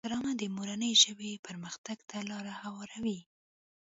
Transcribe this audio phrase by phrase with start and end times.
[0.07, 3.19] ډرامه د مورنۍ ژبې پرمختګ ته لاره هواروي